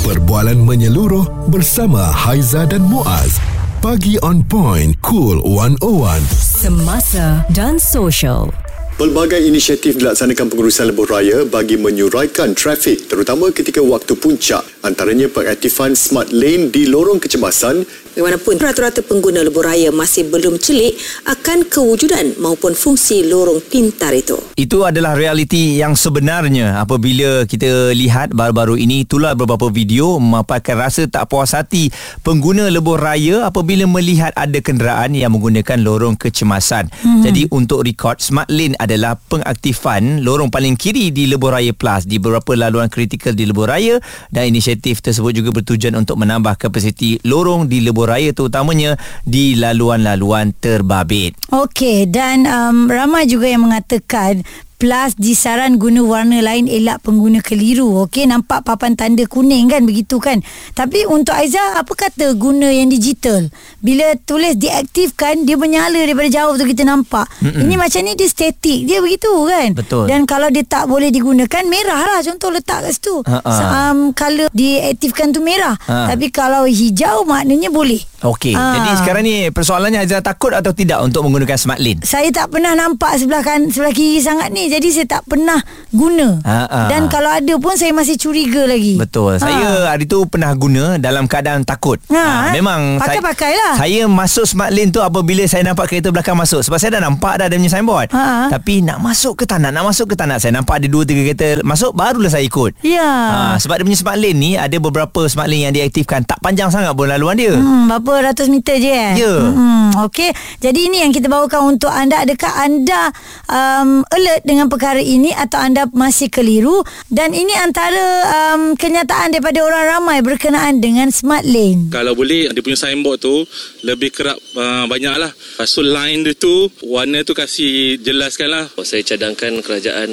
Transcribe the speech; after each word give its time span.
Perbualan 0.00 0.56
menyeluruh 0.64 1.52
bersama 1.52 2.00
Haiza 2.00 2.64
dan 2.64 2.80
Muaz. 2.80 3.36
Pagi 3.84 4.16
on 4.24 4.40
point, 4.40 4.96
cool 5.04 5.44
101. 5.44 6.24
Semasa 6.40 7.44
dan 7.52 7.76
social. 7.76 8.48
Pelbagai 8.96 9.44
inisiatif 9.44 10.00
dilaksanakan 10.00 10.48
pengurusan 10.48 10.88
lebuh 10.88 11.04
raya 11.04 11.44
bagi 11.44 11.76
menyuraikan 11.76 12.56
trafik 12.56 13.12
terutama 13.12 13.52
ketika 13.52 13.84
waktu 13.84 14.16
puncak 14.16 14.64
antaranya 14.80 15.28
pengaktifan 15.28 15.92
smart 15.92 16.32
lane 16.32 16.72
di 16.72 16.88
lorong 16.88 17.20
kecemasan 17.20 17.84
Bagaimanapun 18.20 18.60
rata-rata 18.60 19.00
pengguna 19.00 19.40
lebuh 19.40 19.64
raya 19.64 19.88
masih 19.88 20.28
belum 20.28 20.60
celik 20.60 20.92
akan 21.24 21.64
kewujudan 21.72 22.36
maupun 22.36 22.76
fungsi 22.76 23.24
lorong 23.24 23.64
pintar 23.64 24.12
itu. 24.12 24.36
Itu 24.60 24.84
adalah 24.84 25.16
realiti 25.16 25.80
yang 25.80 25.96
sebenarnya 25.96 26.84
apabila 26.84 27.48
kita 27.48 27.96
lihat 27.96 28.36
baru-baru 28.36 28.76
ini 28.76 29.08
itulah 29.08 29.32
beberapa 29.32 29.72
video 29.72 30.20
memaparkan 30.20 30.84
rasa 30.84 31.08
tak 31.08 31.32
puas 31.32 31.56
hati 31.56 31.88
pengguna 32.20 32.68
lebuh 32.68 33.00
raya 33.00 33.48
apabila 33.48 33.88
melihat 33.88 34.36
ada 34.36 34.60
kenderaan 34.60 35.16
yang 35.16 35.32
menggunakan 35.32 35.80
lorong 35.80 36.20
kecemasan. 36.20 36.92
Hmm. 37.00 37.24
Jadi 37.24 37.48
untuk 37.48 37.88
rekod 37.88 38.20
Smart 38.20 38.52
Lane 38.52 38.76
adalah 38.76 39.16
pengaktifan 39.16 40.20
lorong 40.20 40.52
paling 40.52 40.76
kiri 40.76 41.08
di 41.08 41.24
lebuh 41.24 41.56
raya 41.56 41.72
plus 41.72 42.04
di 42.04 42.20
beberapa 42.20 42.52
laluan 42.52 42.92
kritikal 42.92 43.32
di 43.32 43.48
lebuh 43.48 43.64
raya 43.64 43.96
dan 44.28 44.44
inisiatif 44.44 45.00
tersebut 45.00 45.32
juga 45.32 45.56
bertujuan 45.56 45.96
untuk 45.96 46.20
menambah 46.20 46.60
kapasiti 46.60 47.16
lorong 47.24 47.64
di 47.64 47.80
lebuh 47.80 48.00
lebuh 48.00 48.09
raya 48.10 48.34
terutamanya 48.34 48.98
di 49.22 49.54
laluan-laluan 49.54 50.50
terbabit. 50.58 51.38
Okey 51.54 52.10
dan 52.10 52.50
um, 52.50 52.90
ramai 52.90 53.30
juga 53.30 53.46
yang 53.46 53.62
mengatakan 53.70 54.42
plus 54.80 55.12
disaran 55.20 55.76
guna 55.76 56.00
warna 56.00 56.40
lain 56.40 56.64
elak 56.64 57.04
pengguna 57.04 57.44
keliru. 57.44 58.08
Okey, 58.08 58.24
nampak 58.24 58.64
papan 58.64 58.96
tanda 58.96 59.28
kuning 59.28 59.68
kan 59.68 59.84
begitu 59.84 60.16
kan. 60.16 60.40
Tapi 60.72 61.04
untuk 61.04 61.36
Aiza, 61.36 61.60
apa 61.76 61.92
kata 61.92 62.32
guna 62.32 62.72
yang 62.72 62.88
digital? 62.88 63.52
Bila 63.84 64.16
tulis 64.24 64.56
diaktifkan, 64.56 65.44
dia 65.44 65.60
menyala 65.60 66.00
daripada 66.00 66.32
jauh 66.32 66.56
tu 66.56 66.64
kita 66.64 66.88
nampak. 66.88 67.28
Mm-mm. 67.44 67.68
Ini 67.68 67.74
macam 67.76 68.00
ni 68.00 68.16
dia 68.16 68.28
statik, 68.32 68.88
dia 68.88 69.04
begitu 69.04 69.28
kan. 69.44 69.76
Betul. 69.76 70.08
Dan 70.08 70.24
kalau 70.24 70.48
dia 70.48 70.64
tak 70.64 70.88
boleh 70.88 71.12
digunakan, 71.12 71.62
merah 71.68 72.00
lah 72.00 72.20
contoh 72.24 72.48
letak 72.48 72.88
kat 72.88 72.96
situ. 72.96 73.20
Ha 73.28 73.60
um, 73.92 74.16
color 74.16 74.48
diaktifkan 74.56 75.36
tu 75.36 75.44
merah. 75.44 75.76
Ha. 75.84 76.14
Tapi 76.14 76.32
kalau 76.32 76.64
hijau 76.64 77.28
maknanya 77.28 77.68
boleh. 77.68 78.00
Okey. 78.24 78.56
Ha. 78.56 78.64
Jadi 78.80 78.90
sekarang 79.00 79.22
ni 79.24 79.48
persoalannya 79.52 80.00
Aiza 80.04 80.24
takut 80.24 80.52
atau 80.56 80.72
tidak 80.72 81.04
untuk 81.04 81.24
menggunakan 81.28 81.56
smart 81.60 81.80
lane? 81.80 82.00
Saya 82.04 82.32
tak 82.32 82.52
pernah 82.52 82.72
nampak 82.72 83.20
sebelah 83.20 83.44
kan 83.44 83.68
sebelah 83.68 83.92
kiri 83.92 84.20
sangat 84.24 84.52
ni 84.54 84.69
jadi 84.70 84.88
saya 84.94 85.06
tak 85.18 85.22
pernah 85.26 85.58
guna. 85.90 86.38
Ha-ha. 86.46 86.86
Dan 86.86 87.10
kalau 87.10 87.30
ada 87.30 87.54
pun 87.58 87.74
saya 87.74 87.90
masih 87.90 88.14
curiga 88.14 88.64
lagi. 88.64 88.94
Betul. 88.96 89.36
Ha. 89.36 89.42
Saya 89.42 89.68
hari 89.90 90.06
tu 90.06 90.22
pernah 90.30 90.54
guna 90.54 90.96
dalam 91.02 91.26
keadaan 91.26 91.66
takut. 91.66 91.98
Ha, 92.08 92.22
ha. 92.22 92.54
memang 92.54 93.02
pakai-pakai 93.02 93.52
lah. 93.58 93.74
Saya 93.74 94.06
masuk 94.06 94.46
smart 94.46 94.70
lane 94.70 94.94
tu 94.94 95.02
apabila 95.02 95.42
saya 95.50 95.66
nampak 95.66 95.90
kereta 95.90 96.12
belakang 96.12 96.38
masuk 96.38 96.62
sebab 96.62 96.78
saya 96.78 97.00
dah 97.00 97.02
nampak 97.02 97.40
dah 97.40 97.46
dia 97.50 97.58
punya 97.58 97.70
signboard. 97.72 98.08
Ha. 98.14 98.52
Tapi 98.52 98.84
nak 98.84 99.02
masuk 99.02 99.42
ke 99.42 99.44
tak 99.48 99.62
nak, 99.62 99.72
nak 99.74 99.84
masuk 99.88 100.12
ke 100.12 100.14
tak 100.14 100.28
nak. 100.28 100.38
Saya 100.42 100.54
nampak 100.54 100.82
ada 100.82 100.86
dua 100.86 101.02
tiga 101.02 101.24
kereta 101.26 101.64
masuk 101.64 101.96
barulah 101.96 102.30
saya 102.30 102.44
ikut. 102.44 102.76
Ya. 102.84 103.10
Ha, 103.10 103.38
sebab 103.58 103.80
dia 103.80 103.84
punya 103.86 103.98
smart 103.98 104.18
lane 104.20 104.38
ni 104.38 104.50
ada 104.54 104.76
beberapa 104.76 105.26
smart 105.26 105.48
lane 105.48 105.70
yang 105.70 105.74
diaktifkan 105.74 106.22
tak 106.28 106.38
panjang 106.44 106.68
sangat 106.68 106.92
pun 106.92 107.08
laluan 107.08 107.38
dia. 107.38 107.56
Hmm, 107.56 107.88
berapa 107.88 108.30
ratus 108.32 108.46
meter 108.52 108.76
je 108.76 108.92
eh? 108.92 109.14
Ya. 109.16 109.34
Hmm, 109.40 109.94
okey. 110.10 110.30
Jadi 110.60 110.80
ini 110.92 111.02
yang 111.02 111.12
kita 111.14 111.26
bawakan 111.30 111.76
untuk 111.76 111.88
anda. 111.88 112.20
Adakah 112.20 112.52
anda 112.60 113.08
um, 113.48 114.04
alert 114.12 114.44
dengan 114.44 114.59
perkara 114.68 114.90
perkara 114.90 115.06
ini 115.06 115.30
atau 115.30 115.62
anda 115.62 115.86
masih 115.94 116.26
keliru 116.34 116.82
dan 117.14 117.30
ini 117.30 117.54
antara 117.62 118.02
um, 118.26 118.74
kenyataan 118.74 119.30
daripada 119.30 119.62
orang 119.62 119.86
ramai 119.86 120.18
berkenaan 120.18 120.82
dengan 120.82 121.14
smart 121.14 121.46
lane. 121.46 121.94
Kalau 121.94 122.18
boleh 122.18 122.50
dia 122.50 122.58
punya 122.58 122.74
signboard 122.74 123.22
tu 123.22 123.46
lebih 123.86 124.10
kerap 124.10 124.34
uh, 124.58 124.90
banyak 124.90 125.14
lah. 125.14 125.30
So 125.62 125.86
line 125.86 126.26
dia 126.26 126.34
tu 126.34 126.66
warna 126.82 127.22
tu 127.22 127.38
kasih 127.38 128.02
jelaskan 128.02 128.50
lah. 128.50 128.66
Saya 128.82 129.06
cadangkan 129.06 129.62
kerajaan 129.62 130.10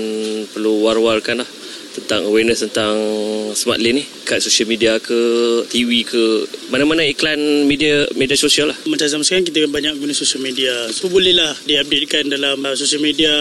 perlu 0.54 0.86
war-warkan 0.86 1.42
lah 1.42 1.50
tentang 1.98 2.30
awareness 2.30 2.62
tentang 2.62 2.94
smart 3.58 3.82
lane 3.82 3.98
ni 3.98 4.04
kat 4.22 4.38
social 4.38 4.70
media 4.70 5.02
ke 5.02 5.18
TV 5.74 6.06
ke 6.06 6.46
mana-mana 6.70 7.02
iklan 7.02 7.66
media 7.66 8.06
media 8.14 8.38
sosial 8.38 8.70
lah 8.70 8.78
macam 8.86 9.10
zaman 9.10 9.26
sekarang 9.26 9.46
kita 9.50 9.66
banyak 9.66 9.98
guna 9.98 10.14
social 10.14 10.46
media 10.46 10.70
so 10.94 11.10
bolehlah 11.10 11.58
diupdatekan 11.66 12.30
dalam 12.30 12.62
uh, 12.62 12.78
social 12.78 13.02
media 13.02 13.34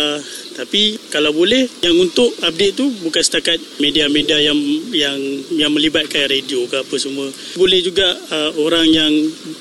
tapi 0.56 0.96
kalau 1.12 1.36
boleh 1.36 1.68
yang 1.84 1.92
untuk 2.00 2.32
update 2.40 2.74
tu 2.80 2.88
bukan 3.04 3.20
setakat 3.20 3.60
media-media 3.76 4.40
yang 4.40 4.56
yang 4.90 5.18
yang 5.52 5.70
melibatkan 5.70 6.24
radio 6.24 6.64
ke 6.64 6.80
apa 6.80 6.96
semua. 6.96 7.28
Boleh 7.60 7.84
juga 7.84 8.08
uh, 8.32 8.50
orang 8.64 8.88
yang 8.88 9.12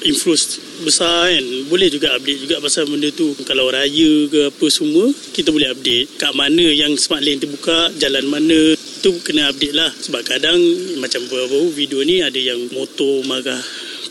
influence 0.07 0.63
besar 0.88 1.35
kan. 1.35 1.45
Boleh 1.67 1.91
juga 1.91 2.16
update 2.16 2.47
juga 2.47 2.63
pasal 2.63 2.88
benda 2.88 3.11
tu. 3.11 3.35
Kalau 3.44 3.67
raya 3.67 4.11
ke 4.31 4.47
apa 4.47 4.66
semua 4.72 5.11
kita 5.35 5.51
boleh 5.51 5.75
update 5.75 6.16
kat 6.16 6.31
mana 6.31 6.63
yang 6.72 6.95
smart 6.95 7.22
lane 7.22 7.44
terbuka 7.44 7.91
jalan 8.00 8.23
mana. 8.31 8.79
Tu 9.03 9.11
kena 9.22 9.51
update 9.51 9.75
lah. 9.75 9.91
Sebab 9.91 10.23
kadang 10.23 10.57
macam 11.03 11.22
beberapa 11.28 11.59
video 11.75 12.01
ni 12.07 12.23
ada 12.23 12.39
yang 12.39 12.57
motor 12.72 13.22
marah 13.28 13.59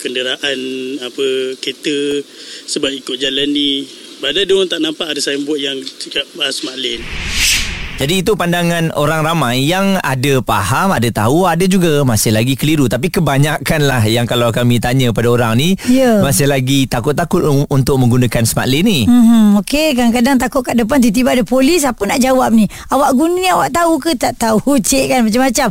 kenderaan 0.05 0.61
apa 1.01 1.57
kereta 1.57 2.21
sebab 2.69 2.93
ikut 2.93 3.17
jalan 3.17 3.49
ni 3.49 3.89
padahal 4.25 4.49
dia 4.49 4.57
orang 4.57 4.71
tak 4.73 4.81
nampak 4.81 5.07
ada 5.13 5.21
signboard 5.21 5.61
yang 5.61 5.77
cakap 6.01 6.25
uh, 6.41 6.49
smart 6.49 6.81
lane 6.81 7.05
jadi 7.95 8.27
itu 8.27 8.35
pandangan 8.35 8.91
orang 8.99 9.23
ramai 9.23 9.63
yang 9.71 10.03
ada 10.03 10.43
faham, 10.43 10.91
ada 10.91 11.07
tahu, 11.15 11.47
ada 11.47 11.63
juga 11.63 12.03
masih 12.03 12.35
lagi 12.35 12.59
keliru. 12.59 12.91
Tapi 12.91 13.07
kebanyakan 13.07 13.87
lah 13.87 14.03
yang 14.03 14.27
kalau 14.27 14.51
kami 14.51 14.83
tanya 14.83 15.15
pada 15.15 15.31
orang 15.31 15.55
ni 15.55 15.79
yeah. 15.87 16.19
masih 16.19 16.51
lagi 16.51 16.91
takut-takut 16.91 17.47
untuk 17.71 17.95
menggunakan 18.03 18.43
smart 18.43 18.67
lane 18.67 18.83
ni. 18.83 19.01
Hmm, 19.07 19.55
Okey, 19.63 19.95
kadang-kadang 19.95 20.43
takut 20.43 20.67
kat 20.67 20.75
depan 20.75 20.99
tiba-tiba 20.99 21.39
ada 21.39 21.45
polis, 21.47 21.87
apa 21.87 22.03
nak 22.03 22.19
jawab 22.19 22.51
ni? 22.51 22.67
Awak 22.91 23.11
guna 23.15 23.35
ni 23.39 23.47
awak 23.47 23.71
tahu 23.71 24.03
ke 24.03 24.19
tak 24.19 24.35
tahu? 24.43 24.75
Cik 24.91 25.15
kan 25.15 25.21
macam-macam. 25.23 25.71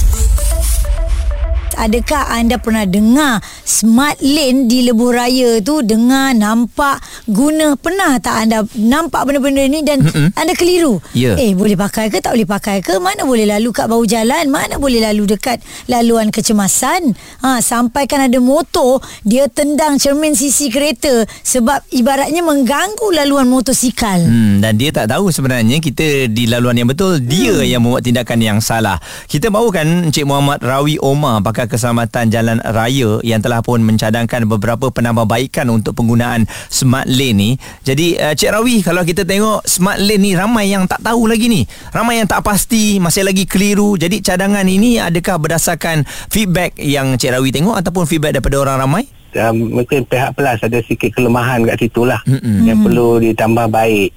adakah 1.81 2.29
anda 2.29 2.61
pernah 2.61 2.85
dengar 2.85 3.41
smart 3.65 4.21
lane 4.21 4.69
di 4.69 4.85
lebuh 4.85 5.09
raya 5.09 5.57
tu 5.65 5.81
dengar 5.81 6.37
nampak 6.37 7.01
guna? 7.25 7.73
Pernah 7.73 8.21
tak 8.21 8.45
anda 8.45 8.61
nampak 8.77 9.25
benda-benda 9.25 9.65
ni 9.65 9.81
dan 9.81 10.05
Mm-mm. 10.05 10.37
anda 10.37 10.53
keliru? 10.53 11.01
Yeah. 11.17 11.41
eh 11.41 11.57
boleh 11.57 11.73
pakai 11.73 12.13
ke 12.13 12.21
tak 12.21 12.37
boleh 12.37 12.45
pakai 12.45 12.85
ke? 12.85 13.01
Mana 13.01 13.25
boleh 13.25 13.49
lalu 13.49 13.73
kat 13.73 13.89
bawah 13.89 14.05
jalan? 14.05 14.45
Mana 14.53 14.77
boleh 14.77 15.01
lalu 15.01 15.33
dekat 15.33 15.57
laluan 15.89 16.29
kecemasan? 16.29 17.17
Ha, 17.41 17.57
sampai 17.65 18.05
kan 18.05 18.29
ada 18.29 18.37
motor 18.37 19.01
dia 19.25 19.49
tendang 19.49 19.97
cermin 19.97 20.37
sisi 20.37 20.69
kereta 20.69 21.25
sebab 21.41 21.81
ibaratnya 21.89 22.45
mengganggu 22.45 23.09
laluan 23.09 23.49
motosikal. 23.49 24.21
Hmm, 24.21 24.61
dan 24.61 24.77
dia 24.77 24.93
tak 24.93 25.09
tahu 25.09 25.33
sebenarnya 25.33 25.81
kita 25.81 26.29
di 26.29 26.45
laluan 26.45 26.77
yang 26.77 26.89
betul 26.91 27.17
dia 27.17 27.57
hmm. 27.57 27.65
yang 27.65 27.81
membuat 27.81 28.05
tindakan 28.05 28.37
yang 28.37 28.59
salah. 28.61 29.01
Kita 29.25 29.49
bawakan 29.49 30.11
Encik 30.11 30.27
Muhammad 30.27 30.61
Rawi 30.61 31.01
Omar 31.01 31.41
pakar 31.41 31.70
Keselamatan 31.71 32.27
Jalan 32.27 32.59
Raya 32.59 33.23
yang 33.23 33.39
telah 33.39 33.63
pun 33.63 33.79
mencadangkan 33.79 34.43
beberapa 34.43 34.91
penambahbaikan 34.91 35.71
untuk 35.71 35.95
penggunaan 35.95 36.43
smart 36.67 37.07
lane 37.07 37.31
ni. 37.31 37.49
Jadi 37.87 38.19
uh, 38.19 38.35
Cik 38.35 38.51
Rawi 38.51 38.83
kalau 38.83 39.07
kita 39.07 39.23
tengok 39.23 39.63
smart 39.63 40.03
lane 40.03 40.19
ni 40.19 40.31
ramai 40.35 40.67
yang 40.67 40.83
tak 40.83 40.99
tahu 40.99 41.31
lagi 41.31 41.47
ni. 41.47 41.63
Ramai 41.95 42.19
yang 42.19 42.27
tak 42.27 42.43
pasti, 42.43 42.99
masih 42.99 43.23
lagi 43.23 43.47
keliru. 43.47 43.95
Jadi 43.95 44.19
cadangan 44.19 44.67
ini 44.67 44.99
adakah 44.99 45.39
berdasarkan 45.39 46.03
feedback 46.27 46.75
yang 46.75 47.15
Cik 47.15 47.39
Rawi 47.39 47.55
tengok 47.55 47.79
ataupun 47.79 48.03
feedback 48.03 48.35
daripada 48.35 48.59
orang 48.59 48.77
ramai? 48.83 49.03
Uh, 49.31 49.55
mungkin 49.55 50.03
pihak 50.03 50.35
pelas 50.35 50.59
ada 50.59 50.83
sikit 50.83 51.15
kelemahan 51.15 51.63
kat 51.63 51.79
situ 51.79 52.03
lah 52.03 52.19
mm-hmm. 52.27 52.67
yang 52.67 52.83
perlu 52.83 53.23
ditambah 53.23 53.71
baik. 53.71 54.11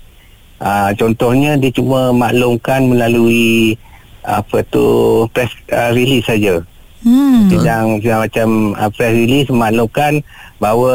Uh, 0.59 0.91
contohnya 0.99 1.55
dia 1.55 1.71
cuma 1.71 2.11
maklumkan 2.11 2.83
melalui 2.83 3.79
apa 4.25 4.65
tu 4.67 4.83
press 5.31 5.55
uh, 5.71 5.95
release 5.95 6.27
saja. 6.27 6.65
Hmm. 7.05 7.53
Yang, 7.53 7.87
yang 8.01 8.21
macam 8.25 8.49
uh, 8.81 8.89
press 8.89 9.13
release 9.13 9.53
memaklumkan 9.53 10.25
bahawa 10.57 10.95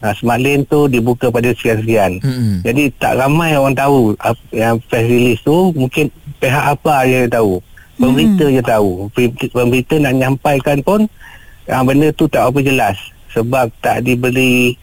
uh, 0.00 0.14
smart 0.16 0.40
lane 0.40 0.64
tu 0.64 0.88
dibuka 0.88 1.28
pada 1.28 1.52
sekian-sekian. 1.52 2.24
Hmm. 2.24 2.64
Jadi 2.64 2.88
tak 2.96 3.20
ramai 3.20 3.52
orang 3.54 3.76
tahu 3.76 4.16
uh, 4.16 4.36
yang 4.50 4.80
press 4.88 5.04
release 5.04 5.44
tu 5.44 5.76
mungkin 5.76 6.08
pihak 6.40 6.64
apa 6.76 7.04
yang 7.04 7.28
tahu. 7.28 7.60
Pemberita 8.00 8.48
hmm. 8.48 8.54
je 8.56 8.62
tahu. 8.64 8.90
Pemberita 9.52 9.94
nak 10.00 10.14
nyampaikan 10.16 10.80
pun 10.80 11.04
uh, 11.68 11.82
benda 11.84 12.08
tu 12.16 12.24
tak 12.24 12.48
apa 12.48 12.58
jelas 12.64 12.96
sebab 13.30 13.68
tak 13.84 14.02
diberi 14.08 14.74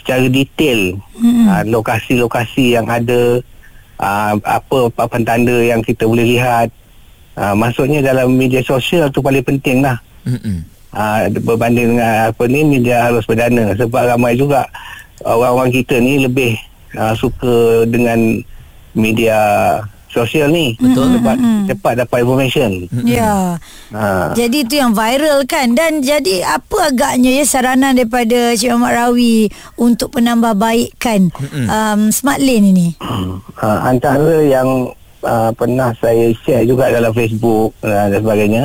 secara 0.00 0.26
detail 0.32 0.96
hmm. 1.20 1.46
uh, 1.46 1.62
lokasi-lokasi 1.68 2.74
yang 2.74 2.88
ada 2.88 3.38
uh, 4.00 4.34
apa 4.42 4.90
papan 4.90 5.22
tanda 5.22 5.56
yang 5.62 5.80
kita 5.84 6.08
boleh 6.08 6.26
lihat 6.26 6.72
Uh, 7.34 7.50
maksudnya 7.52 7.98
dalam 7.98 8.30
media 8.30 8.62
sosial 8.62 9.10
tu 9.10 9.18
paling 9.18 9.42
penting 9.42 9.82
lah. 9.82 9.98
Mm-hmm. 10.24 10.56
uh, 10.94 11.28
berbanding 11.42 11.98
dengan 11.98 12.32
apa 12.32 12.42
ni 12.46 12.64
media 12.64 13.10
arus 13.10 13.26
perdana 13.26 13.74
sebab 13.76 14.08
ramai 14.08 14.38
juga 14.38 14.64
orang-orang 15.20 15.74
kita 15.74 16.00
ni 16.00 16.22
lebih 16.22 16.56
uh, 16.96 17.12
suka 17.12 17.84
dengan 17.84 18.40
media 18.94 19.36
sosial 20.08 20.46
ni 20.48 20.78
Betul. 20.78 21.18
sebab 21.18 21.36
cepat 21.66 21.92
dapat 22.06 22.18
information 22.22 22.86
Ya. 23.02 23.58
ha. 23.90 24.30
Jadi 24.32 24.62
itu 24.62 24.78
yang 24.78 24.94
viral 24.94 25.42
kan 25.44 25.74
dan 25.74 26.00
jadi 26.00 26.46
apa 26.46 26.94
agaknya 26.94 27.42
ya 27.42 27.44
saranan 27.44 27.98
daripada 27.98 28.54
Cik 28.54 28.70
Muhammad 28.72 28.94
Rawi 28.94 29.50
untuk 29.74 30.14
penambahbaikan 30.14 31.34
um, 31.66 32.14
smart 32.14 32.38
lane 32.38 32.70
ini. 32.70 32.88
uh, 33.58 33.78
antara 33.90 34.40
yang 34.46 34.94
uh, 35.24 35.50
pernah 35.56 35.90
saya 35.98 36.30
share 36.44 36.68
juga 36.68 36.92
dalam 36.92 37.10
Facebook 37.10 37.74
uh, 37.82 38.06
dan 38.12 38.20
sebagainya. 38.20 38.64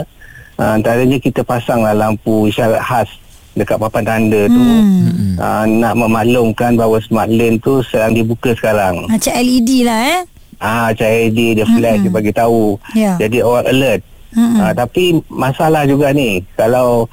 Uh, 0.60 0.76
antaranya 0.76 1.18
kita 1.18 1.42
pasanglah 1.42 1.96
lampu 1.96 2.52
isyarat 2.52 2.84
khas 2.84 3.10
dekat 3.56 3.80
papan 3.80 4.04
tanda 4.06 4.42
tu. 4.46 4.62
Hmm. 4.62 5.36
uh, 5.40 5.64
nak 5.66 5.94
memaklumkan 5.98 6.76
bahawa 6.76 7.00
smart 7.02 7.32
lane 7.32 7.58
tu 7.60 7.82
sedang 7.88 8.14
dibuka 8.14 8.54
sekarang. 8.54 9.08
Macam 9.08 9.34
LED 9.34 9.88
lah 9.88 10.00
eh. 10.06 10.20
ah 10.60 10.92
macam 10.92 11.08
LED 11.08 11.40
dia 11.56 11.66
flash 11.66 12.00
dia 12.04 12.12
bagi 12.12 12.32
tahu. 12.36 12.76
Ya. 12.94 13.16
jadi 13.16 13.42
orang 13.42 13.68
alert. 13.68 14.02
Mm-mm. 14.30 14.62
uh, 14.62 14.74
tapi 14.78 15.18
masalah 15.26 15.90
juga 15.90 16.14
ni 16.14 16.46
kalau 16.54 17.10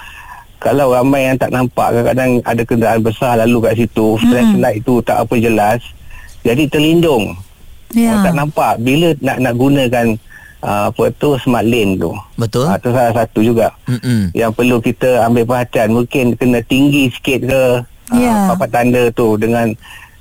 kalau 0.60 0.92
ramai 0.92 1.32
yang 1.32 1.37
tak 1.40 1.49
nampak 1.49 1.92
kadang-kadang 1.92 2.44
ada 2.44 2.62
kenderaan 2.64 3.00
besar 3.00 3.40
lalu 3.40 3.56
kat 3.64 3.75
situ 3.81 4.20
flashlight 4.20 4.84
tu 4.84 5.00
tak 5.00 5.25
apa 5.25 5.34
jelas 5.40 5.81
jadi 6.44 6.69
terlindung 6.69 7.32
Ya. 7.93 8.11
Orang 8.11 8.25
tak 8.25 8.35
nampak 8.35 8.73
bila 8.79 9.09
nak 9.21 9.37
nak 9.38 9.55
gunakan 9.55 10.06
uh, 10.61 10.85
apa 10.91 11.03
tu 11.15 11.29
smart 11.37 11.62
lane 11.62 11.94
tu. 11.94 12.11
Betul. 12.35 12.67
Ah 12.67 12.77
tu 12.77 12.91
salah 12.91 13.12
satu 13.12 13.41
juga. 13.41 13.71
Mm-mm. 13.87 14.33
Yang 14.33 14.53
perlu 14.53 14.77
kita 14.79 15.23
ambil 15.23 15.44
perhatian 15.44 15.88
mungkin 15.93 16.25
kena 16.33 16.59
tinggi 16.61 17.11
sikit 17.11 17.41
ke 17.44 17.62
Ya. 18.09 18.31
uh, 18.31 18.55
papan 18.55 18.71
tanda 18.71 19.03
tu 19.11 19.35
dengan 19.35 19.67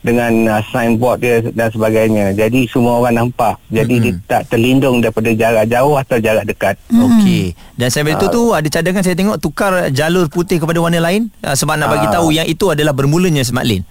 dengan 0.01 0.29
uh, 0.47 0.61
signboard 0.67 1.17
dia 1.17 1.41
dan 1.47 1.65
sebagainya. 1.67 2.29
Jadi 2.31 2.65
semua 2.65 2.97
orang 2.97 3.13
nampak. 3.19 3.57
Jadi 3.67 3.95
dia 3.99 4.13
tak 4.23 4.41
terlindung 4.47 5.01
daripada 5.01 5.29
jarak 5.31 5.65
jauh 5.65 5.93
atau 5.93 6.17
jarak 6.17 6.45
dekat. 6.45 6.77
Okey. 6.87 7.53
Dan 7.73 7.89
sambil 7.89 8.13
itu 8.13 8.25
tu 8.27 8.53
ada 8.53 8.65
cadangan 8.65 9.01
saya 9.01 9.13
tengok 9.13 9.37
tukar 9.37 9.69
jalur 9.89 10.25
putih 10.27 10.57
kepada 10.57 10.77
warna 10.77 10.97
lain 10.97 11.29
uh, 11.41 11.53
sebab 11.53 11.73
nak 11.75 11.89
bagi 11.91 12.05
Ah. 12.05 12.13
tahu 12.15 12.27
yang 12.31 12.45
itu 12.45 12.65
adalah 12.67 12.93
bermulanya 12.93 13.41
smart 13.41 13.65
lane. 13.65 13.81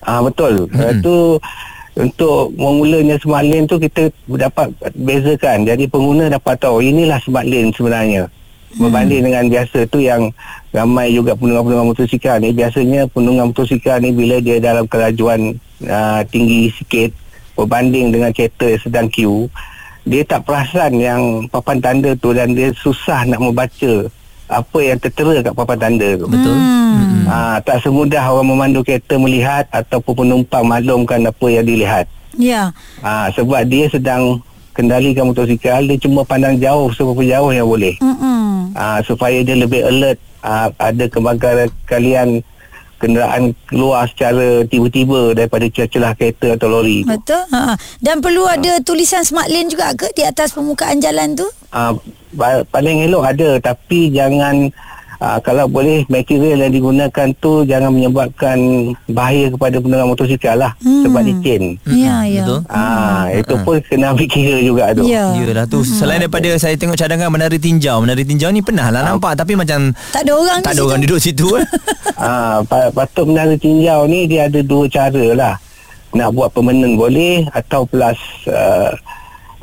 Ah 0.00 0.20
betul. 0.20 0.68
Hmm. 0.68 1.00
Itu 1.00 1.40
untuk 1.94 2.50
memulanya 2.58 3.14
smart 3.22 3.46
lane 3.46 3.70
tu 3.70 3.78
kita 3.78 4.10
dapat 4.26 4.74
bezakan. 4.98 5.62
Jadi 5.62 5.86
pengguna 5.86 6.26
dapat 6.26 6.58
tahu 6.58 6.82
inilah 6.82 7.22
smart 7.22 7.46
lane 7.46 7.70
sebenarnya. 7.70 8.26
Berbanding 8.74 9.30
dengan 9.30 9.46
biasa 9.46 9.86
tu 9.86 10.02
yang 10.02 10.34
ramai 10.74 11.14
juga 11.14 11.38
penunggang-penunggang 11.38 11.94
motosikal 11.94 12.42
ni 12.42 12.50
biasanya 12.50 13.06
penunggang 13.06 13.54
motosikal 13.54 14.02
ni 14.02 14.10
bila 14.10 14.42
dia 14.42 14.58
dalam 14.58 14.90
kelajuan 14.90 15.54
uh, 15.86 16.20
tinggi 16.26 16.74
sikit 16.74 17.14
berbanding 17.54 18.10
dengan 18.10 18.34
kereta 18.34 18.66
yang 18.66 18.82
sedang 18.82 19.06
queue 19.06 19.46
dia 20.04 20.26
tak 20.26 20.42
perasan 20.44 20.98
yang 20.98 21.22
papan 21.48 21.78
tanda 21.78 22.12
tu 22.18 22.34
dan 22.34 22.52
dia 22.52 22.74
susah 22.74 23.24
nak 23.24 23.40
membaca 23.40 24.10
apa 24.48 24.78
yang 24.80 24.98
tertera 25.00 25.40
kat 25.40 25.54
papan 25.56 25.78
tanda 25.80 26.08
tu. 26.20 26.26
Betul. 26.28 26.56
Hmm. 26.56 27.24
Ha, 27.24 27.36
tak 27.64 27.80
semudah 27.80 28.24
orang 28.28 28.48
memandu 28.52 28.84
kereta 28.84 29.16
melihat 29.16 29.64
ataupun 29.72 30.24
penumpang 30.24 30.64
maklumkan 30.68 31.24
apa 31.24 31.46
yang 31.48 31.64
dilihat. 31.64 32.06
Ya. 32.36 32.70
Ha, 33.00 33.32
sebab 33.32 33.64
dia 33.66 33.88
sedang 33.88 34.42
kendalikan 34.74 35.30
motosikal, 35.30 35.80
dia 35.86 35.96
cuma 35.96 36.26
pandang 36.26 36.58
jauh 36.58 36.90
seberapa 36.92 37.22
jauh 37.24 37.50
yang 37.54 37.66
boleh. 37.66 37.96
Ha, 38.74 39.00
supaya 39.06 39.40
dia 39.40 39.54
lebih 39.54 39.86
alert 39.86 40.18
ha, 40.44 40.68
ada 40.76 41.04
kebakaran 41.08 41.70
kalian 41.88 42.44
kenderaan 43.04 43.52
keluar 43.68 44.08
secara 44.08 44.64
tiba-tiba 44.64 45.36
daripada 45.36 45.68
celah-celah 45.68 46.12
kereta 46.16 46.56
atau 46.56 46.72
lori 46.72 47.04
tu. 47.04 47.12
Betul. 47.12 47.44
Ha. 47.52 47.76
Dan 48.00 48.24
perlu 48.24 48.48
ada 48.48 48.80
tulisan 48.80 49.20
smart 49.20 49.52
lane 49.52 49.68
juga 49.68 49.92
ke 49.92 50.08
di 50.16 50.24
atas 50.24 50.56
permukaan 50.56 51.04
jalan 51.04 51.36
tu? 51.36 51.44
uh, 51.74 51.92
paling 52.70 53.04
elok 53.04 53.24
ada 53.34 53.50
tapi 53.60 54.14
jangan 54.14 54.70
uh, 55.24 55.38
kalau 55.40 55.64
boleh 55.66 56.04
material 56.06 56.60
yang 56.60 56.70
digunakan 56.70 57.28
tu 57.34 57.64
jangan 57.64 57.88
menyebabkan 57.88 58.56
bahaya 59.06 59.48
kepada 59.48 59.76
penunggang 59.78 60.06
motosikal 60.06 60.52
lah 60.54 60.72
Hmm. 60.76 61.00
sebab 61.02 61.22
licin. 61.22 61.62
Ya, 61.86 62.22
ya. 62.24 62.44
Betul. 62.44 62.60
Ah, 62.68 63.24
itu 63.30 63.54
pun 63.58 63.80
kena 63.82 64.12
ambil 64.12 64.28
kira 64.28 64.56
juga 64.60 64.92
tu. 64.92 65.02
Ya. 65.04 65.32
Yalah 65.32 65.64
tu 65.64 65.80
selain 65.80 66.20
daripada 66.20 66.52
saya 66.56 66.74
tengok 66.74 66.94
cadangan 66.94 67.28
menari 67.28 67.56
tinjau, 67.56 67.98
menari 67.98 68.22
tinjau 68.22 68.50
ni 68.50 68.60
pernah 68.60 68.90
lah 68.90 69.00
nampak 69.02 69.32
tapi 69.34 69.54
macam 69.54 69.96
Tak 70.10 70.22
ada 70.22 70.32
orang 70.34 70.58
tak 70.60 70.70
ada 70.70 70.76
situ. 70.76 70.84
orang 70.84 71.00
duduk 71.00 71.18
situ 71.18 71.46
eh. 71.54 71.64
Ah, 72.16 72.60
pa- 72.62 72.90
patut 72.90 73.24
menara 73.24 73.54
tinjau 73.54 74.04
ni 74.04 74.24
dia 74.24 74.46
ada 74.46 74.60
dua 74.60 74.84
cara 74.86 75.24
lah. 75.32 75.54
Nak 76.12 76.30
buat 76.30 76.48
permanent 76.48 76.94
boleh 76.94 77.42
atau 77.50 77.82
plus 77.82 78.14
uh, 78.46 78.92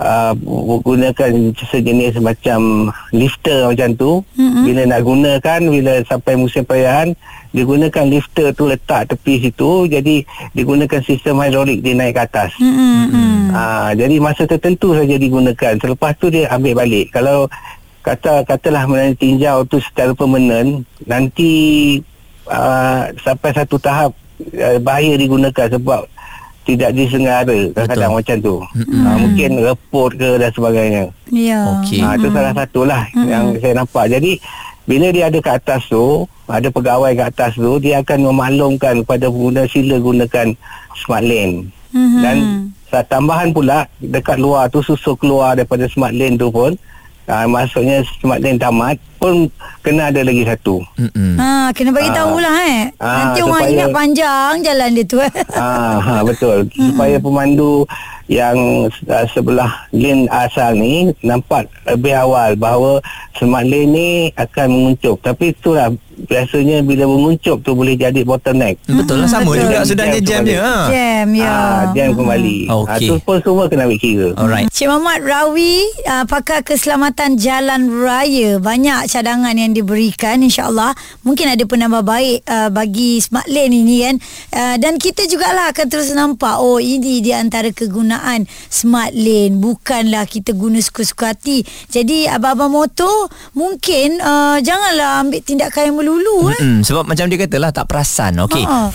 uh, 0.01 0.33
gunakan 0.81 1.53
sejenis 1.53 2.18
macam 2.19 2.89
lifter 3.13 3.69
macam 3.69 3.89
tu. 3.94 4.12
Mm-hmm. 4.36 4.63
Bila 4.65 4.81
nak 4.89 5.01
gunakan, 5.06 5.59
bila 5.69 5.94
sampai 6.09 6.33
musim 6.36 6.65
perayaan, 6.65 7.13
digunakan 7.53 8.06
lifter 8.09 8.51
tu 8.57 8.65
letak 8.65 9.13
tepi 9.13 9.48
situ. 9.48 9.86
Jadi 9.88 10.25
digunakan 10.57 11.01
sistem 11.06 11.39
hidrolik 11.39 11.86
dia 11.86 11.94
naik 11.94 12.18
ke 12.18 12.21
atas. 12.25 12.51
Mm-mm. 12.57 13.53
Ah, 13.53 13.92
jadi 13.94 14.18
masa 14.18 14.50
tertentu 14.50 14.98
saja 14.98 15.15
digunakan. 15.15 15.77
Selepas 15.77 16.18
tu 16.18 16.33
dia 16.33 16.50
ambil 16.50 16.81
balik. 16.81 17.13
Kalau 17.13 17.45
kata 18.01 18.42
katalah 18.50 18.89
mengenai 18.89 19.13
tinjau 19.13 19.62
tu 19.69 19.77
secara 19.77 20.18
permanent, 20.18 20.81
nanti 21.06 21.51
uh, 22.50 23.12
sampai 23.21 23.51
satu 23.53 23.77
tahap 23.77 24.12
uh, 24.57 24.77
bahaya 24.81 25.13
digunakan 25.13 25.69
sebab 25.69 26.09
tidak 26.62 26.94
disengaja 26.94 27.58
kadang-kadang 27.74 28.13
macam 28.13 28.36
tu. 28.38 28.56
Uh, 28.78 29.18
mungkin 29.18 29.50
repot 29.66 30.12
ke 30.13 30.30
dan 30.38 30.52
sebagainya. 30.54 31.04
Ya. 31.34 31.60
Okey. 31.81 32.00
Ha, 32.06 32.16
itu 32.22 32.28
salah 32.30 32.54
satu 32.54 32.81
lah 32.86 33.04
Mm-mm. 33.18 33.30
yang 33.30 33.46
saya 33.58 33.74
nampak. 33.81 34.06
Jadi 34.13 34.31
bila 34.86 35.08
dia 35.10 35.30
ada 35.30 35.40
kat 35.42 35.56
atas 35.62 35.90
tu, 35.90 36.25
ada 36.46 36.68
pegawai 36.69 37.12
kat 37.18 37.28
atas 37.34 37.52
tu, 37.58 37.81
dia 37.81 38.02
akan 38.02 38.30
memaklumkan 38.30 39.02
kepada 39.06 39.25
pengguna 39.30 39.63
sila 39.66 39.96
gunakan 39.98 40.48
smart 40.98 41.25
lane. 41.25 41.69
Mhm. 41.92 42.19
Dan 42.22 42.38
tambahan 43.08 43.50
pula 43.56 43.88
dekat 44.04 44.38
luar 44.38 44.68
tu 44.68 44.84
susu 44.84 45.16
keluar 45.16 45.56
daripada 45.56 45.88
smart 45.88 46.12
lane 46.12 46.36
tu 46.38 46.52
pun 46.52 46.75
uh, 47.31 47.48
maksudnya 47.48 48.04
smart 48.13 48.39
lane 48.39 48.60
tamat 48.60 49.00
pun 49.16 49.48
kena 49.79 50.10
ada 50.10 50.22
lagi 50.22 50.44
satu. 50.44 50.84
Mm-mm. 50.98 51.38
Ha, 51.38 51.72
kena 51.72 51.89
bagi 51.89 52.12
tahu 52.12 52.36
lah 52.38 52.55
eh. 52.60 52.79
Ah, 52.98 53.32
Nanti 53.32 53.39
orang 53.39 53.53
supaya- 53.55 53.72
ingat 53.72 53.89
panjang 53.91 54.53
jalan 54.62 54.89
dia 54.91 55.05
tu. 55.05 55.17
eh. 55.17 55.32
Ah, 55.53 55.98
ha, 55.98 56.13
betul. 56.22 56.58
Supaya 56.75 57.17
pemandu 57.17 57.86
yang 58.25 58.58
uh, 58.88 59.25
sebelah 59.27 59.70
lane 59.91 60.25
asal 60.27 60.74
ni 60.74 60.94
nampak 61.22 61.65
lebih 61.86 62.17
awal 62.17 62.55
bahawa 62.55 62.91
smart 63.34 63.63
lane 63.63 63.88
ni 63.88 64.08
akan 64.36 64.67
menguncup. 64.67 65.22
Tapi 65.22 65.53
itulah 65.53 65.94
biasanya 66.27 66.84
bila 66.84 67.08
menguncup 67.08 67.63
tu 67.63 67.72
boleh 67.74 67.96
jadi 67.96 68.22
bottleneck. 68.25 68.82
Betul 68.88 69.24
lah 69.24 69.30
sama 69.30 69.56
Betul. 69.56 69.68
juga 69.68 69.77
sudahnya 69.88 70.20
Jam 70.22 70.44
jamnya. 70.44 70.60
Ha. 70.62 70.75
Jam, 70.91 71.27
ya. 71.36 71.51
Ah, 71.51 71.82
jam 71.96 72.10
kembali. 72.15 72.58
Ah, 72.68 72.77
Okey. 72.84 73.08
tu 73.10 73.15
pun 73.24 73.38
semua 73.41 73.65
kena 73.68 73.86
ambil 73.88 74.00
kira. 74.00 74.30
Alright. 74.36 74.68
Cik 74.72 74.88
Muhammad 74.88 75.22
Rawi 75.24 75.75
uh, 76.08 76.25
pakar 76.27 76.62
keselamatan 76.65 77.36
jalan 77.36 77.91
raya 77.91 78.58
banyak 78.58 79.08
cadangan 79.10 79.53
yang 79.53 79.75
diberikan 79.75 80.41
insyaallah 80.41 80.96
mungkin 81.22 81.51
ada 81.51 81.63
penambah 81.68 82.03
baik 82.06 82.46
uh, 82.48 82.70
bagi 82.74 83.20
smart 83.22 83.46
lane 83.51 83.74
ini 83.74 83.98
kan 84.08 84.15
uh, 84.56 84.75
dan 84.80 84.98
kita 84.98 85.27
jugalah 85.27 85.70
akan 85.74 85.86
terus 85.88 86.12
nampak 86.15 86.58
oh 86.60 86.80
ini 86.82 87.22
di 87.22 87.32
antara 87.36 87.70
kegunaan 87.70 88.48
smart 88.70 89.13
lane 89.13 89.60
bukanlah 89.60 90.25
kita 90.25 90.56
guna 90.56 90.80
suka-suka 90.80 91.36
hati 91.36 91.63
jadi 91.91 92.36
abang-abang 92.36 92.72
motor 92.86 93.30
mungkin 93.53 94.18
uh, 94.20 94.58
janganlah 94.63 95.24
ambil 95.25 95.41
tindakan 95.44 95.84
yang 95.91 95.98
melulu 96.01 96.50
eh 96.50 96.58
Mm-mm. 96.58 96.81
Sebab 96.81 97.05
macam 97.05 97.29
dia 97.29 97.38
kata 97.38 97.58
lah 97.62 97.70
tak 97.70 97.86
perasan. 97.86 98.41
Okey. 98.41 98.65
Ha. 98.65 98.89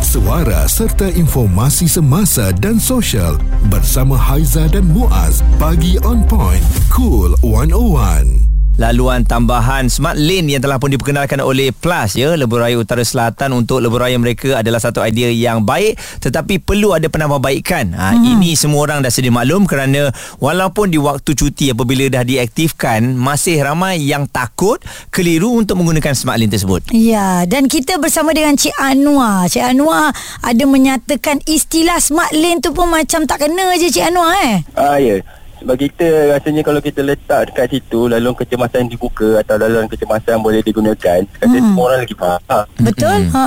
Suara 0.00 0.64
serta 0.64 1.12
informasi 1.12 1.84
semasa 1.84 2.48
dan 2.56 2.80
sosial 2.80 3.36
bersama 3.68 4.16
Haiza 4.16 4.64
dan 4.72 4.88
Muaz. 4.88 5.44
Pagi 5.60 6.00
on 6.08 6.24
point. 6.24 6.64
Cool 6.88 7.36
101. 7.44 8.55
Laluan 8.76 9.24
tambahan 9.24 9.88
Smart 9.88 10.20
Lane 10.20 10.52
yang 10.52 10.62
telah 10.62 10.76
pun 10.76 10.92
diperkenalkan 10.92 11.40
oleh 11.40 11.72
Plus 11.72 12.16
ya 12.16 12.36
Lebuh 12.36 12.60
Raya 12.60 12.76
Utara 12.76 13.00
Selatan 13.00 13.56
untuk 13.56 13.80
lebuh 13.80 13.96
raya 13.96 14.16
mereka 14.20 14.60
adalah 14.60 14.80
satu 14.80 15.00
idea 15.00 15.32
yang 15.32 15.64
baik 15.64 15.96
tetapi 16.20 16.60
perlu 16.60 16.92
ada 16.92 17.08
penambahbaikan. 17.08 17.96
Ha, 17.96 18.16
hmm. 18.16 18.32
ini 18.36 18.52
semua 18.54 18.84
orang 18.84 19.00
dah 19.00 19.12
sedia 19.12 19.32
maklum 19.32 19.64
kerana 19.64 20.12
walaupun 20.38 20.92
di 20.92 21.00
waktu 21.00 21.32
cuti 21.32 21.72
apabila 21.72 22.08
dah 22.12 22.22
diaktifkan 22.22 23.16
masih 23.16 23.64
ramai 23.64 24.00
yang 24.04 24.28
takut 24.28 24.80
keliru 25.08 25.56
untuk 25.56 25.80
menggunakan 25.80 26.12
Smart 26.12 26.36
Lane 26.36 26.52
tersebut. 26.52 26.84
Ya, 26.92 27.48
dan 27.48 27.72
kita 27.72 27.96
bersama 27.96 28.36
dengan 28.36 28.60
Cik 28.60 28.76
Anwar. 28.76 29.48
Cik 29.48 29.64
Anwar 29.64 30.12
ada 30.44 30.64
menyatakan 30.68 31.40
istilah 31.48 31.98
smart 31.98 32.32
lane 32.36 32.60
tu 32.60 32.76
pun 32.76 32.92
macam 32.92 33.24
tak 33.24 33.48
kena 33.48 33.72
je 33.80 33.88
Cik 33.88 34.12
Anwar 34.12 34.36
eh. 34.44 34.56
Ah 34.76 35.00
ya. 35.00 35.24
Sebab 35.56 35.76
kita 35.80 36.36
rasanya 36.36 36.62
kalau 36.62 36.80
kita 36.84 37.00
letak 37.00 37.50
dekat 37.50 37.66
situ 37.72 38.06
laluan 38.12 38.36
kecemasan 38.36 38.92
dibuka 38.92 39.40
atau 39.40 39.56
laluan 39.56 39.88
kecemasan 39.88 40.44
boleh 40.44 40.60
digunakan, 40.60 41.24
kata 41.24 41.48
Mm-mm. 41.48 41.72
semua 41.72 41.84
orang 41.88 42.00
lagi 42.04 42.16
faham. 42.16 42.64
Betul? 42.80 43.20
Ha. 43.32 43.44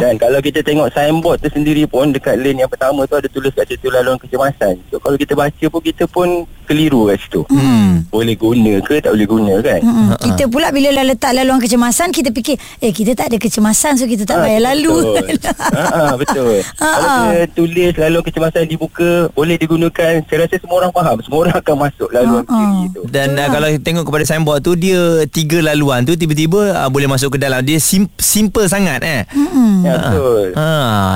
Dan 0.00 0.14
kalau 0.16 0.40
kita 0.40 0.64
tengok 0.64 0.88
signboard 0.90 1.38
tu 1.44 1.48
sendiri 1.52 1.84
pun 1.84 2.10
dekat 2.10 2.40
lane 2.40 2.64
yang 2.64 2.70
pertama 2.72 3.04
tu 3.04 3.20
ada 3.20 3.28
tulis 3.28 3.52
kat 3.52 3.68
situ 3.68 3.92
laluan 3.92 4.16
kecemasan. 4.16 4.80
So 4.88 4.96
kalau 4.98 5.20
kita 5.20 5.36
baca 5.36 5.64
pun 5.68 5.80
kita 5.84 6.04
pun 6.08 6.48
keliru 6.70 7.00
kat 7.04 7.18
situ. 7.18 7.42
Hmm. 7.44 8.06
Boleh 8.06 8.34
guna 8.34 8.78
ke 8.78 9.02
tak 9.02 9.10
boleh 9.10 9.26
guna 9.26 9.54
kan? 9.58 9.80
Mm-mm. 9.80 10.08
Kita 10.14 10.46
pula 10.46 10.70
bila 10.70 10.88
dah 10.92 11.02
letak 11.04 11.32
laluan 11.32 11.58
kecemasan 11.58 12.10
kita 12.10 12.30
fikir 12.30 12.54
eh 12.78 12.90
kita 12.90 13.12
tak 13.12 13.26
ada 13.28 13.36
kecemasan 13.36 13.94
so 13.94 14.06
kita 14.06 14.22
tak 14.22 14.38
Ah, 14.38 14.46
payah 14.46 14.62
lalu. 14.64 14.94
Betul. 15.18 15.50
ha, 15.74 15.84
ha, 15.84 16.14
betul. 16.14 16.62
Ha, 16.80 16.86
Kalau 16.86 17.02
ha. 17.02 17.16
kita 17.28 17.46
tulis 17.52 17.92
laluan 17.94 18.22
kecemasan 18.22 18.62
dibuka, 18.64 19.10
boleh 19.30 19.56
digunakan. 19.56 20.12
Saya 20.22 20.38
rasa 20.40 20.56
semua 20.56 20.76
orang 20.78 20.92
faham. 20.92 21.16
Semua 21.20 21.38
orang 21.42 21.54
akan 21.56 21.74
masuk 21.80 22.08
laluan 22.10 22.42
Ha, 22.42 22.48
ha. 22.48 22.56
kiri 22.56 22.86
tu. 22.90 23.00
Dan 23.06 23.28
uh, 23.34 23.48
kalau 23.48 23.68
kita 23.68 23.82
tengok 23.82 24.04
kepada 24.04 24.24
signboard 24.24 24.60
tu 24.60 24.72
dia 24.74 25.00
tiga 25.26 25.58
laluan 25.60 26.02
tu 26.02 26.14
tiba-tiba 26.14 26.60
uh, 26.76 26.88
boleh 26.88 27.06
masuk 27.06 27.34
ke 27.34 27.38
dalam. 27.38 27.60
Dia 27.60 27.76
sim- 27.76 28.08
simple 28.16 28.64
sangat 28.64 29.02
eh. 29.02 29.22
Mm-mm. 29.28 29.82
Ya, 29.82 29.92
betul. 29.98 30.46
Ha, 30.54 30.66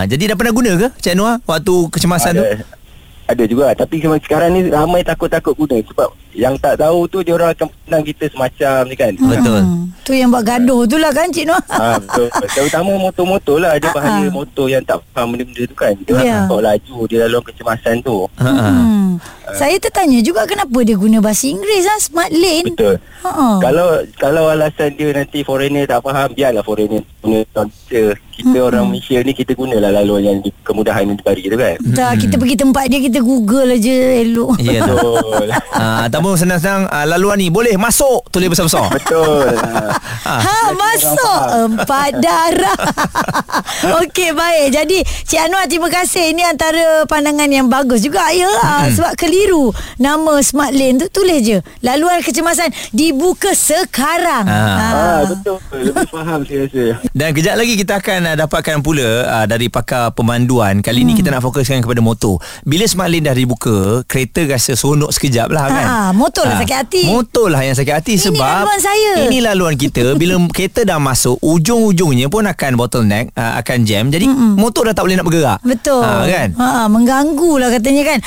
jadi 0.04 0.22
dah 0.26 0.36
pernah 0.36 0.52
guna 0.52 0.70
ke 0.74 0.88
Cik 0.98 1.14
Noah 1.14 1.36
waktu 1.44 1.74
kecemasan 1.88 2.32
tu? 2.34 2.44
Ada, 3.26 3.42
juga 3.42 3.72
tapi 3.72 3.96
sekarang 3.98 4.50
ni 4.50 4.60
ramai 4.68 5.00
takut-takut 5.00 5.54
guna 5.54 5.80
sebab 5.82 6.08
yang 6.32 6.54
tak 6.54 6.76
tahu 6.76 7.06
tu 7.06 7.20
dia 7.20 7.32
orang 7.32 7.50
akan 7.50 7.66
pandang 7.68 8.04
kita 8.04 8.24
semacam 8.28 8.80
ni 8.84 8.94
kan 8.94 9.12
Betul. 9.14 9.60
Hmm. 9.60 9.82
Tu 10.02 10.12
yang 10.12 10.28
buat 10.28 10.42
gaduh 10.42 10.84
tu 10.84 10.96
lah 10.96 11.08
kan 11.08 11.26
Cik 11.26 11.46
Noh. 11.46 11.56
ha, 11.70 11.96
betul 11.96 12.28
terutama 12.54 12.90
motor-motor 12.94 13.56
lah 13.56 13.72
ada 13.72 13.88
bahaya 13.90 14.26
Ha-ha. 14.26 14.34
motor 14.34 14.66
yang 14.66 14.82
tak 14.82 15.00
faham 15.10 15.32
benda-benda 15.32 15.62
tu 15.64 15.74
kan 15.74 15.94
dia 15.96 16.12
Ya. 16.12 16.20
yeah. 16.20 16.42
tak 16.44 16.60
laju 16.60 16.96
dia 17.06 17.18
laluan 17.22 17.42
kecemasan 17.42 17.96
tu 18.00 18.16
Ha. 18.36 18.50
ha. 18.50 18.68
Hmm. 18.68 19.10
Saya 19.54 19.78
tertanya 19.78 20.18
juga 20.18 20.42
kenapa 20.42 20.74
dia 20.82 20.98
guna 20.98 21.22
bahasa 21.22 21.46
Inggeris 21.46 21.86
ah 21.86 21.98
smart 21.98 22.28
lane. 22.28 22.66
betul 22.68 22.96
Ha. 23.22 23.30
kalau 23.58 23.86
kalau 24.14 24.44
alasan 24.48 24.92
dia 24.92 25.08
nanti 25.10 25.40
foreigner 25.40 25.86
tak 25.86 26.02
faham 26.02 26.28
biarlah 26.28 26.60
foreigner 26.60 27.00
guna 27.24 27.40
kita 27.48 28.02
kita 28.34 28.58
orang 28.58 28.90
Malaysia 28.90 29.22
ni 29.22 29.32
kita 29.32 29.54
gunalah 29.54 29.94
laluan 29.94 30.22
yang 30.26 30.38
di, 30.42 30.50
kemudahan 30.66 31.06
yang 31.06 31.16
diberi 31.16 31.46
tu 31.46 31.56
kan 31.56 31.76
Tak, 31.94 32.12
kita 32.26 32.34
pergi 32.36 32.56
tempat 32.58 32.84
dia 32.90 33.00
kita 33.00 33.22
Google 33.22 33.78
aja 33.78 33.94
elok. 34.20 34.58
Ya 34.60 34.82
tu. 34.82 34.96
betul 34.98 35.48
Ha, 35.74 36.06
ataupun 36.06 36.34
senang-senang 36.38 36.86
uh, 36.90 37.06
laluan 37.06 37.38
ni 37.38 37.48
boleh 37.50 37.74
masuk 37.78 38.26
tulis 38.30 38.50
besar-besar. 38.50 38.90
betul 38.90 39.54
ha. 39.54 39.94
Ha. 40.26 40.34
Ha 40.38 40.58
masuk 40.74 41.40
empat 41.70 42.10
darah. 42.18 42.78
Okey 44.02 44.34
baik. 44.34 44.66
Jadi 44.74 44.98
Cik 45.02 45.40
Anwar 45.46 45.64
terima 45.70 45.88
kasih. 45.90 46.34
Ini 46.34 46.42
antara 46.50 47.06
pandangan 47.06 47.48
yang 47.50 47.66
bagus 47.70 48.02
juga 48.02 48.28
ya. 48.34 48.50
Hmm. 48.50 48.90
Sebab 48.90 49.14
keliru 49.14 49.70
nama 49.96 50.42
smart 50.42 50.74
lane 50.74 50.98
tu 51.00 51.06
tulis 51.10 51.38
je 51.42 51.58
laluan 51.86 52.18
kecemasan 52.22 52.70
dibuka 52.90 53.54
sekarang. 53.54 54.46
Ah. 54.46 54.62
Ah, 54.74 55.20
betul 55.26 55.58
lebih 55.74 56.08
faham 56.10 56.40
saya 56.46 56.66
rasa 56.66 56.84
Dan 57.14 57.30
kejap 57.30 57.54
lagi 57.54 57.78
kita 57.78 58.02
akan 58.02 58.26
uh, 58.26 58.36
dapatkan 58.42 58.82
pula 58.82 59.06
uh, 59.22 59.46
dari 59.46 59.70
pakar 59.70 60.10
pemanduan. 60.18 60.82
Kali 60.82 61.06
ni 61.06 61.14
kita 61.14 61.30
nak 61.30 61.46
fokuskan 61.46 61.86
kepada 61.86 62.02
motor. 62.02 62.42
Bila 62.66 62.82
smart 62.90 63.06
lane 63.06 63.22
dah 63.22 63.38
dibuka, 63.38 64.02
kereta 64.10 64.42
rasa 64.50 64.74
seronok 64.74 65.14
sekejap 65.14 65.46
lah 65.46 65.70
kan. 65.70 65.86
Ah, 65.86 66.10
motor 66.10 66.42
lah 66.42 66.58
sakit 66.58 66.74
hati. 66.74 67.02
Motor 67.06 67.54
lah 67.54 67.62
yang 67.62 67.78
sakit 67.78 67.94
hati 67.94 68.18
Ini 68.18 68.24
sebab 68.26 68.66
laluan 68.66 68.80
saya. 68.82 69.12
Ini 69.30 69.38
laluan 69.46 69.78
kita. 69.78 70.18
Bila 70.18 70.42
kereta 70.58 70.82
dah 70.82 70.98
masuk, 70.98 71.38
ujung-ujungnya 71.38 72.26
pun 72.26 72.50
akan 72.50 72.74
bottleneck, 72.74 73.30
uh, 73.38 73.62
akan 73.62 73.86
jam. 73.86 74.10
Jadi 74.10 74.26
Mm-mm. 74.26 74.58
motor 74.58 74.90
dah 74.90 74.94
tak 74.98 75.06
boleh 75.06 75.14
nak 75.14 75.26
bergerak. 75.30 75.62
Betul. 75.62 76.02
Ha, 76.02 76.26
kan? 76.26 76.48
Ha, 76.58 76.90
mengganggu 76.90 77.62
lah 77.62 77.70
katanya 77.70 78.10
kan. 78.10 78.18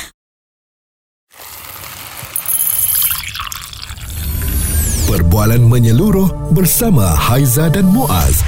Perbualan 5.12 5.60
menyeluruh 5.60 6.56
bersama 6.56 7.12
Haiza 7.20 7.68
dan 7.68 7.84
Muaz. 7.92 8.48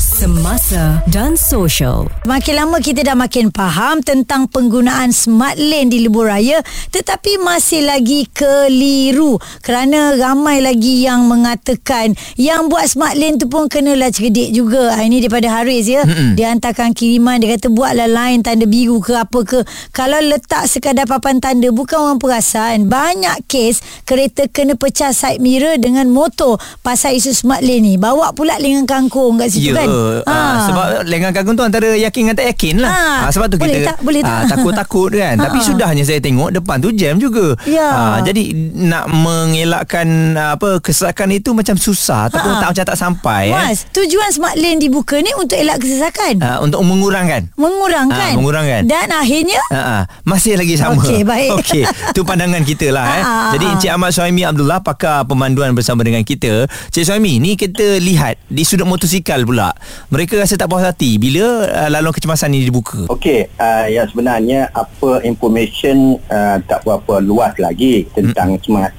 Semasa 0.21 1.01
dan 1.09 1.33
social. 1.33 2.05
Makin 2.29 2.53
lama 2.53 2.77
kita 2.77 3.01
dah 3.01 3.17
makin 3.17 3.49
faham 3.49 4.05
tentang 4.05 4.45
penggunaan 4.45 5.09
smart 5.09 5.57
lane 5.57 5.89
di 5.89 6.05
lebuh 6.05 6.29
raya 6.29 6.61
tetapi 6.93 7.41
masih 7.41 7.89
lagi 7.89 8.29
keliru 8.29 9.41
kerana 9.65 10.13
ramai 10.13 10.61
lagi 10.61 11.09
yang 11.09 11.25
mengatakan 11.25 12.13
yang 12.37 12.69
buat 12.69 12.85
smart 12.85 13.17
lane 13.17 13.41
tu 13.41 13.49
pun 13.49 13.65
kenalah 13.65 14.13
cerdik 14.13 14.53
juga. 14.53 14.93
Ha, 14.93 15.01
ini 15.09 15.25
daripada 15.25 15.57
Haris 15.57 15.89
ya. 15.89 16.05
Mm-hmm. 16.05 16.37
Dia 16.37 16.53
hantarkan 16.53 16.93
kiriman 16.93 17.41
dia 17.41 17.57
kata 17.57 17.73
buatlah 17.73 18.05
line 18.05 18.45
tanda 18.45 18.69
biru 18.69 19.01
ke 19.01 19.17
apa 19.17 19.41
ke. 19.41 19.65
Kalau 19.89 20.21
letak 20.21 20.69
sekadar 20.69 21.09
papan 21.09 21.41
tanda 21.41 21.73
bukan 21.73 21.97
orang 21.97 22.21
perasan. 22.21 22.85
Banyak 22.85 23.49
kes 23.49 24.05
kereta 24.05 24.45
kena 24.45 24.77
pecah 24.77 25.17
side 25.17 25.41
mirror 25.41 25.81
dengan 25.81 26.13
motor 26.13 26.61
pasal 26.85 27.17
isu 27.17 27.33
smart 27.33 27.65
lane 27.65 27.81
ni. 27.81 27.93
Bawa 27.97 28.37
pula 28.37 28.61
lengan 28.61 28.85
kangkung 28.85 29.41
kat 29.41 29.49
situ 29.57 29.73
Ya, 29.73 29.81
kan. 29.81 30.10
Ha. 30.21 30.65
sebab 30.65 30.85
lengan 31.03 31.31
kagum 31.31 31.53
tu 31.53 31.61
antara 31.61 31.93
yakin 31.93 32.21
dengan 32.23 32.35
tak 32.35 32.47
yakin 32.51 32.75
lah. 32.79 32.91
Ha. 32.91 33.05
Ha. 33.21 33.25
sebab 33.29 33.47
tu 33.47 33.57
Boleh 33.57 33.73
kita 33.77 33.87
tak? 33.87 33.97
Boleh 34.01 34.21
tak? 34.21 34.31
ah, 34.31 34.43
takut-takut 34.51 35.09
kan. 35.11 35.35
Ha. 35.35 35.43
Tapi 35.45 35.57
sudahnya 35.59 36.03
saya 36.03 36.19
tengok 36.19 36.49
depan 36.51 36.77
tu 36.77 36.91
jam 36.91 37.15
juga. 37.15 37.55
Ya. 37.63 37.87
Ha, 37.87 38.01
jadi 38.21 38.43
nak 38.81 39.07
mengelakkan 39.09 40.07
apa 40.35 40.79
kesesakan 40.79 41.31
itu 41.31 41.51
macam 41.51 41.75
susah 41.75 42.27
ataupun 42.27 42.51
Ha. 42.51 42.59
tak 42.59 42.69
macam 42.71 42.85
tak 42.85 42.97
sampai 42.97 43.41
eh. 43.47 43.53
Mas, 43.53 43.85
tujuan 43.89 44.29
smart 44.29 44.55
lane 44.55 44.77
dibuka 44.77 45.17
ni 45.17 45.31
untuk 45.33 45.55
elak 45.55 45.77
kesesakan. 45.77 46.39
Ha, 46.39 46.59
untuk 46.59 46.81
mengurangkan. 46.81 47.51
Mengurangkan. 47.55 48.31
Ah, 48.31 48.35
mengurangkan. 48.35 48.81
Dan 48.85 49.07
akhirnya 49.07 49.59
Ha, 49.69 49.79
ha. 49.79 49.99
masih 50.23 50.55
lagi 50.55 50.75
sama. 50.75 50.97
Okey, 50.97 51.21
baik. 51.21 51.49
Okey, 51.57 51.83
tu 52.11 52.21
pandangan 52.21 52.61
kita 52.61 52.89
lah 52.89 53.05
eh. 53.13 53.23
Ha, 53.23 53.31
ha, 53.31 53.51
Jadi 53.53 53.65
ha. 53.65 53.71
Encik 53.71 53.91
Ahmad 53.91 54.11
Suhaimi 54.11 54.43
Abdullah 54.43 54.79
pakar 54.81 55.23
pemanduan 55.23 55.71
bersama 55.71 56.01
dengan 56.01 56.21
kita. 56.21 56.65
Cik 56.89 57.03
Suhaimi, 57.03 57.37
ni 57.37 57.53
kita 57.53 57.97
lihat 57.97 58.41
di 58.45 58.63
sudut 58.63 58.83
motosikal 58.83 59.43
pula. 59.43 59.71
Mereka 60.09 60.39
rasa 60.39 60.57
tak 60.57 60.71
puas 60.71 60.81
hati 60.81 61.21
bila 61.21 61.67
uh, 61.69 61.89
laluan 61.91 62.15
kecemasan 62.15 62.55
ni 62.55 62.65
dibuka. 62.65 63.05
Okey, 63.11 63.51
uh, 63.59 63.85
yang 63.91 64.07
sebenarnya 64.09 64.73
apa 64.73 65.21
information 65.21 66.17
uh, 66.31 66.57
tak 66.65 66.81
berapa 66.87 67.21
luas 67.21 67.53
lagi 67.61 68.09
tentang 68.15 68.57
hmm. 68.57 68.63
smart 68.65 68.93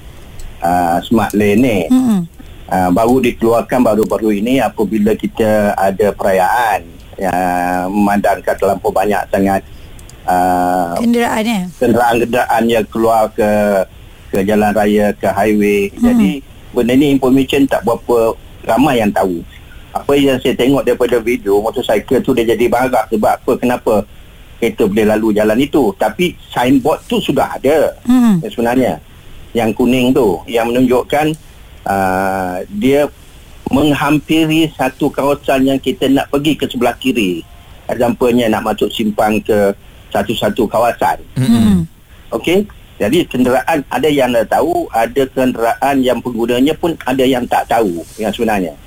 uh, 0.63 0.99
smart 1.03 1.33
lane 1.35 1.59
ni. 1.59 1.79
Mm-mm. 1.91 2.21
Uh, 2.73 2.89
baru 2.89 3.21
dikeluarkan 3.21 3.85
baru-baru 3.85 4.41
ini 4.41 4.57
apabila 4.63 5.13
kita 5.13 5.77
ada 5.77 6.09
perayaan 6.17 6.89
yang 7.21 7.93
memandangkan 7.93 8.57
terlampau 8.57 8.89
banyak 8.89 9.21
sangat 9.29 9.61
uh, 10.25 10.97
kenderaan 10.97 11.45
eh. 11.45 11.63
kenderaan-kenderaan 11.77 12.65
yang 12.73 12.87
keluar 12.89 13.29
ke 13.37 13.51
ke 14.33 14.41
jalan 14.49 14.73
raya, 14.73 15.13
ke 15.13 15.29
highway. 15.29 15.93
Hmm. 15.93 16.01
Jadi 16.09 16.31
benda 16.73 16.97
ni 16.97 17.13
information 17.13 17.69
tak 17.69 17.85
berapa 17.85 18.33
ramai 18.65 19.05
yang 19.05 19.13
tahu. 19.13 19.45
Apa 19.93 20.17
yang 20.17 20.41
saya 20.41 20.57
tengok 20.57 20.83
daripada 20.83 21.21
video 21.21 21.61
motosikal 21.61 22.19
tu 22.25 22.33
dia 22.33 22.49
jadi 22.49 22.65
marah 22.67 23.05
sebab 23.13 23.33
apa 23.37 23.53
kenapa 23.61 23.95
kereta 24.57 24.89
boleh 24.89 25.05
lalu 25.05 25.37
jalan 25.37 25.59
itu 25.61 25.93
tapi 26.01 26.33
signboard 26.49 27.05
tu 27.05 27.21
sudah 27.21 27.61
ada 27.61 27.93
Hmm. 28.09 28.41
sebenarnya 28.47 28.97
yang 29.53 29.69
kuning 29.71 30.17
tu 30.17 30.41
yang 30.49 30.73
menunjukkan 30.73 31.37
uh, 31.85 32.65
dia 32.73 33.05
menghampiri 33.69 34.69
satu 34.73 35.09
kawasan 35.09 35.67
yang 35.67 35.79
kita 35.81 36.09
nak 36.09 36.29
pergi 36.29 36.57
ke 36.57 36.65
sebelah 36.69 36.97
kiri 36.97 37.45
examplenya 37.89 38.49
nak 38.49 38.65
masuk 38.65 38.89
simpang 38.93 39.41
ke 39.41 39.73
satu-satu 40.09 40.65
kawasan 40.69 41.21
Hmm. 41.37 41.85
Okey. 42.33 42.65
Jadi 42.97 43.27
kenderaan 43.27 43.83
ada 43.91 44.07
yang 44.07 44.31
dah 44.31 44.47
tahu, 44.47 44.87
ada 44.95 45.27
kenderaan 45.27 46.01
yang 46.01 46.23
penggunanya 46.23 46.71
pun 46.73 46.95
ada 47.03 47.25
yang 47.27 47.43
tak 47.45 47.67
tahu 47.67 47.99
yang 48.15 48.31
sebenarnya. 48.31 48.79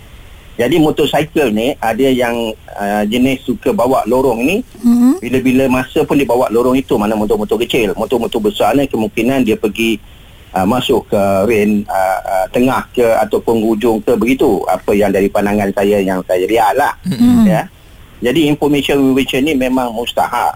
Jadi 0.55 0.79
motosikal 0.79 1.51
ni 1.51 1.75
ada 1.83 2.07
yang 2.07 2.55
uh, 2.79 3.03
jenis 3.03 3.43
suka 3.43 3.75
bawa 3.75 4.07
lorong 4.07 4.39
ni 4.39 4.57
Hmm. 4.85 5.17
bila-bila 5.17 5.65
masa 5.65 6.05
pun 6.05 6.13
dia 6.13 6.29
bawa 6.29 6.45
lorong 6.53 6.77
itu 6.77 6.93
mana 6.95 7.17
motor-motor 7.17 7.57
kecil. 7.65 7.91
Motor-motor 7.97 8.37
besar 8.37 8.77
ni 8.77 8.85
kemungkinan 8.85 9.43
dia 9.43 9.57
pergi 9.59 9.99
uh, 10.55 10.63
masuk 10.63 11.09
ke 11.09 11.21
ren 11.49 11.83
uh, 11.89 12.19
uh, 12.23 12.45
tengah 12.53 12.85
ke 12.93 13.03
ataupun 13.03 13.65
hujung 13.65 13.99
ke 13.99 14.15
begitu. 14.15 14.63
Apa 14.69 14.95
yang 14.95 15.11
dari 15.11 15.27
pandangan 15.27 15.73
saya 15.75 15.99
yang 15.99 16.23
saya 16.23 16.45
lihat 16.47 16.77
lah. 16.77 16.93
Hmm. 17.03 17.43
Ya. 17.43 17.67
Jadi 18.23 18.47
information 18.47 19.11
information 19.11 19.41
ni 19.43 19.53
memang 19.57 19.91
mustahak. 19.91 20.55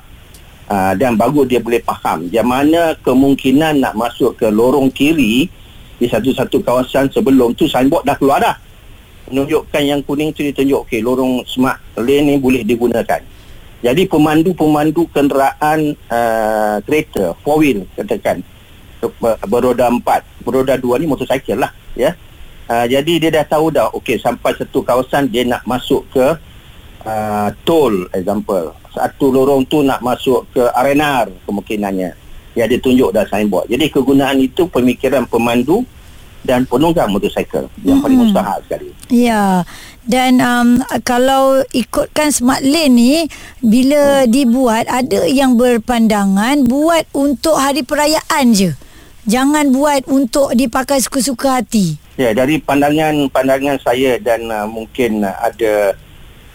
Uh, 0.69 0.93
dan 1.01 1.17
bagus 1.17 1.49
dia 1.49 1.57
boleh 1.57 1.81
faham 1.81 2.29
yang 2.29 2.45
mana 2.45 2.93
kemungkinan 3.01 3.81
nak 3.81 3.97
masuk 3.97 4.37
ke 4.37 4.53
lorong 4.53 4.93
kiri 4.93 5.49
di 5.97 6.05
satu-satu 6.05 6.61
kawasan 6.61 7.09
sebelum 7.09 7.57
tu 7.57 7.65
signboard 7.65 8.05
dah 8.05 8.13
keluar 8.13 8.37
dah 8.37 8.53
menunjukkan 9.29 9.83
yang 9.85 10.01
kuning 10.03 10.33
tu 10.33 10.43
dia 10.43 10.53
tunjuk 10.53 10.85
okey 10.85 10.99
lorong 10.99 11.45
smart 11.45 11.79
lane 11.95 12.35
ni 12.35 12.35
boleh 12.35 12.65
digunakan 12.65 13.21
jadi 13.79 14.01
pemandu-pemandu 14.11 15.07
kenderaan 15.15 15.95
uh, 16.11 16.77
kereta 16.83 17.37
four 17.45 17.63
wheel 17.63 17.87
katakan 17.95 18.43
ber- 19.21 19.39
beroda 19.47 19.87
empat 19.87 20.27
beroda 20.43 20.75
dua 20.75 20.99
ni 20.99 21.07
motosikal 21.07 21.69
lah 21.69 21.71
ya 21.95 22.11
uh, 22.67 22.85
jadi 22.89 23.13
dia 23.17 23.29
dah 23.41 23.45
tahu 23.47 23.71
dah 23.71 23.87
okey 23.95 24.19
sampai 24.19 24.51
satu 24.57 24.83
kawasan 24.83 25.31
dia 25.31 25.47
nak 25.47 25.63
masuk 25.63 26.03
ke 26.11 26.25
uh, 27.07 27.49
tol 27.63 27.93
example 28.11 28.75
satu 28.93 29.29
lorong 29.29 29.63
tu 29.69 29.85
nak 29.85 30.01
masuk 30.01 30.49
ke 30.51 30.65
arena 30.73 31.23
kemungkinannya. 31.45 32.11
Dia 32.57 32.65
ada 32.65 32.77
tunjuk 32.81 33.13
dah 33.13 33.23
signboard. 33.29 33.69
Jadi 33.69 33.85
kegunaan 33.93 34.41
itu 34.41 34.65
pemikiran 34.67 35.23
pemandu 35.29 35.85
dan 36.43 36.63
penunggang 36.63 37.11
motosikal 37.11 37.67
yang 37.83 37.99
paling 37.99 38.15
Mm-mm. 38.15 38.31
mustahak 38.31 38.63
sekali. 38.65 38.89
Ya. 39.11 39.67
Dan 40.09 40.41
um, 40.41 40.81
kalau 41.05 41.61
ikutkan 41.69 42.33
smart 42.33 42.65
lane 42.65 42.95
ni 42.95 43.13
bila 43.61 44.25
dibuat 44.25 44.89
ada 44.89 45.29
yang 45.29 45.53
berpandangan 45.53 46.65
buat 46.65 47.05
untuk 47.13 47.59
hari 47.59 47.85
perayaan 47.85 48.55
je. 48.55 48.73
Jangan 49.29 49.69
buat 49.69 50.09
untuk 50.09 50.57
dipakai 50.57 50.97
suka-suka 50.97 51.61
hati. 51.61 52.01
Ya, 52.17 52.33
dari 52.33 52.57
pandangan 52.57 53.29
pandangan 53.29 53.77
saya 53.85 54.17
dan 54.17 54.49
uh, 54.49 54.65
mungkin 54.65 55.21
uh, 55.21 55.37
ada 55.37 55.93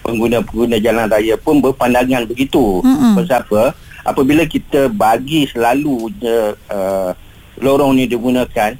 pengguna-pengguna 0.02 0.82
jalan 0.82 1.06
raya 1.06 1.38
pun 1.38 1.62
berpandangan 1.62 2.26
begitu. 2.26 2.82
Sebab 2.82 3.30
apa? 3.30 3.62
Apabila 4.04 4.42
kita 4.44 4.90
bagi 4.90 5.46
selalu 5.46 6.10
uh, 6.68 7.14
lorong 7.62 7.94
ni 7.94 8.10
digunakan, 8.10 8.74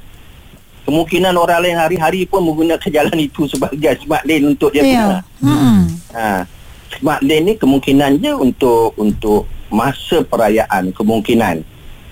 kemungkinan 0.85 1.33
orang 1.33 1.65
lain 1.65 1.77
hari-hari 1.77 2.29
pun 2.29 2.45
menggunakan 2.45 2.89
jalan 3.01 3.17
itu 3.17 3.49
sebagai 3.49 3.99
smart 4.05 4.23
lane 4.23 4.53
untuk 4.53 4.69
dia 4.71 4.85
guna. 4.85 5.19
Ya. 5.19 5.19
Mm-mm. 5.41 5.79
Ha, 6.13 6.45
smart 6.95 7.21
lane 7.25 7.43
ni 7.43 7.53
kemungkinannya 7.57 8.31
untuk 8.37 8.93
untuk 8.95 9.49
masa 9.73 10.21
perayaan 10.21 10.93
kemungkinan 10.93 11.65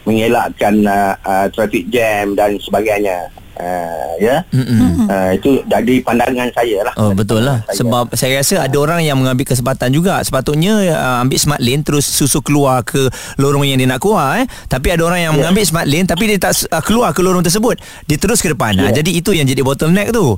mengelakkan 0.03 0.83
uh, 0.83 1.15
uh, 1.23 1.47
traffic 1.53 1.87
jam 1.87 2.35
dan 2.35 2.59
sebagainya. 2.59 3.31
Uh, 3.53 4.17
ya. 4.17 4.41
Mm-mm. 4.49 5.05
Uh, 5.05 5.29
itu 5.31 5.61
dari 5.63 6.01
pandangan 6.01 6.49
saya 6.49 6.81
lah. 6.81 6.93
Oh 6.97 7.13
betul 7.13 7.37
lah 7.39 7.61
Saya. 7.63 7.77
Sebab 7.79 8.05
saya 8.13 8.41
rasa 8.41 8.55
ada 8.61 8.73
orang 8.75 8.99
yang 8.99 9.13
mengambil 9.13 9.45
kesempatan 9.45 9.89
juga 9.89 10.17
Sepatutnya 10.19 10.73
uh, 10.89 11.21
ambil 11.21 11.37
smart 11.37 11.61
lane 11.61 11.81
Terus 11.81 12.01
susu 12.01 12.41
keluar 12.41 12.81
ke 12.81 12.97
lorong 13.35 13.61
yang 13.63 13.77
dia 13.77 13.85
nak 13.85 14.01
keluar 14.01 14.41
eh. 14.41 14.49
Tapi 14.65 14.89
ada 14.89 15.03
orang 15.03 15.21
yang 15.21 15.33
Ya. 15.33 15.37
mengambil 15.39 15.63
smart 15.63 15.85
lane 15.85 16.03
Tapi 16.03 16.23
dia 16.27 16.37
tak 16.39 16.65
uh, 16.65 16.81
keluar 16.81 17.09
ke 17.11 17.21
lorong 17.21 17.41
tersebut 17.41 17.77
Dia 18.03 18.17
terus 18.17 18.41
ke 18.41 18.49
depan 18.49 18.73
Ya. 18.73 18.89
yeah. 18.89 18.93
Jadi 18.95 19.11
itu 19.13 19.29
yang 19.31 19.45
jadi 19.45 19.61
bottleneck 19.61 20.09
tu 20.09 20.33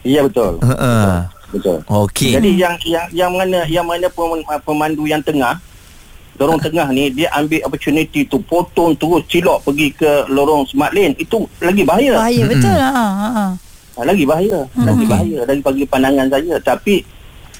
Ya 0.00 0.24
betul. 0.24 0.56
uh-uh. 0.58 1.28
Betul. 1.48 1.84
Okey 1.84 2.32
Jadi 2.32 2.50
yang 2.56 2.74
yang 2.82 3.06
yang 3.10 3.30
mana 3.30 3.60
yang 3.66 3.84
mana 3.84 4.04
pem- 4.06 4.48
pemandu 4.62 5.04
yang 5.04 5.20
tengah 5.20 5.60
lorong 6.38 6.62
tengah 6.62 6.86
ni 6.94 7.10
dia 7.10 7.28
ambil 7.34 7.66
opportunity 7.66 8.22
tu 8.22 8.38
potong 8.46 8.94
terus 8.94 9.26
cilok 9.26 9.66
pergi 9.66 9.90
ke 9.90 10.30
lorong 10.30 10.62
smart 10.70 10.94
lane 10.94 11.18
itu 11.18 11.42
lagi 11.58 11.82
bahaya. 11.82 12.14
Bahaya 12.14 12.42
Mm-mm. 12.46 12.52
betul 12.54 12.74
lah. 12.78 12.92
Ha, 12.94 13.06
ha. 13.10 13.46
Ha, 13.98 14.06
lagi 14.06 14.22
bahaya, 14.22 14.58
lagi 14.78 15.04
bahaya 15.10 15.38
dari 15.42 15.58
bagi 15.58 15.82
pandangan 15.82 16.30
saya. 16.30 16.54
Tapi 16.62 17.02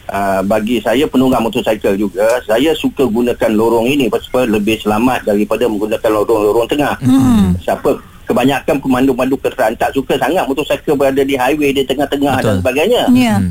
uh, 0.06 0.40
bagi 0.46 0.78
saya 0.78 1.04
penunggang 1.10 1.42
motosikal 1.42 1.98
juga, 1.98 2.38
saya 2.46 2.70
suka 2.78 3.02
gunakan 3.10 3.50
lorong 3.50 3.90
ini 3.90 4.06
sebab 4.06 4.46
lebih 4.46 4.78
selamat 4.78 5.26
daripada 5.26 5.66
menggunakan 5.66 6.10
lorong-lorong 6.22 6.70
tengah. 6.70 6.94
Hmm. 7.02 7.58
Siapa 7.58 7.98
kebanyakan 8.30 8.78
pemandu-pemandu 8.78 9.34
kenderaan 9.42 9.74
tak 9.74 9.90
suka 9.90 10.14
sangat 10.14 10.46
motosikal 10.46 10.94
berada 10.94 11.26
di 11.26 11.34
highway 11.34 11.74
di 11.74 11.82
tengah-tengah 11.82 12.38
Betul. 12.38 12.46
dan 12.46 12.54
sebagainya. 12.62 13.02
Ya. 13.10 13.34
Hmm. 13.42 13.50